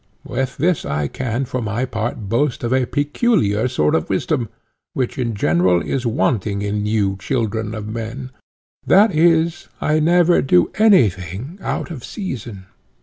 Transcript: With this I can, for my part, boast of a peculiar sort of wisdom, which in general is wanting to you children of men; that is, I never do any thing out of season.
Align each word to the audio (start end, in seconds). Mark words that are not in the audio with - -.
With 0.23 0.57
this 0.57 0.83
I 0.83 1.07
can, 1.07 1.45
for 1.45 1.61
my 1.61 1.85
part, 1.85 2.27
boast 2.27 2.63
of 2.63 2.73
a 2.73 2.87
peculiar 2.87 3.67
sort 3.67 3.93
of 3.93 4.09
wisdom, 4.09 4.49
which 4.95 5.19
in 5.19 5.35
general 5.35 5.79
is 5.83 6.07
wanting 6.07 6.61
to 6.61 6.71
you 6.71 7.17
children 7.19 7.75
of 7.75 7.87
men; 7.87 8.31
that 8.83 9.13
is, 9.13 9.67
I 9.79 9.99
never 9.99 10.41
do 10.41 10.71
any 10.73 11.07
thing 11.11 11.59
out 11.61 11.91
of 11.91 12.03
season. 12.03 12.65